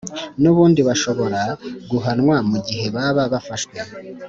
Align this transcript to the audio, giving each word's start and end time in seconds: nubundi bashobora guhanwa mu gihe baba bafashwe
nubundi 0.41 0.81
bashobora 0.87 1.41
guhanwa 1.91 2.35
mu 2.49 2.57
gihe 2.67 2.85
baba 2.95 3.23
bafashwe 3.33 3.77